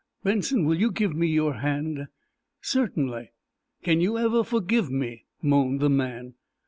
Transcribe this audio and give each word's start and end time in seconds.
"Benson, 0.23 0.65
will 0.65 0.79
you 0.79 0.89
give 0.89 1.15
me 1.15 1.27
your 1.27 1.59
hand?" 1.59 2.07
"Certainly." 2.59 3.33
"Can 3.83 4.01
you 4.01 4.17
ever 4.17 4.43
forgive 4.43 4.89
me?" 4.89 5.25
moaned 5.43 5.79
the 5.79 5.91
man. 5.91 6.33